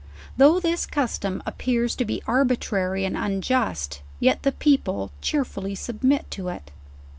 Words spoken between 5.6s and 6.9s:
submit to it.